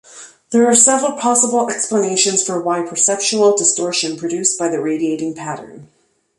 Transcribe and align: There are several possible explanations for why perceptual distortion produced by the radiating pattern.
There 0.49 0.65
are 0.65 0.73
several 0.73 1.11
possible 1.15 1.69
explanations 1.69 2.41
for 2.43 2.59
why 2.59 2.81
perceptual 2.81 3.55
distortion 3.55 4.17
produced 4.17 4.57
by 4.57 4.67
the 4.67 4.81
radiating 4.81 5.35
pattern. 5.35 5.89